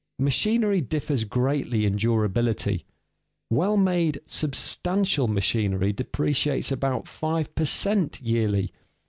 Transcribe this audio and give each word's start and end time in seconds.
Machinery 0.17 0.81
differs 0.81 1.25
greatly 1.25 1.85
in 1.85 1.95
durability; 1.95 2.85
well 3.51 3.77
made, 3.77 4.19
substantial 4.25 5.27
machinery 5.27 5.93
depreciates 5.93 6.71
about 6.71 7.07
five 7.07 7.53
per 7.53 7.65
cent. 7.65 8.19
yearly. 8.19 8.73